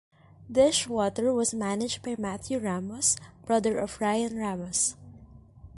[0.51, 4.95] Dishwater was managed by Matthew Ramos, brother of Ryan Ramos.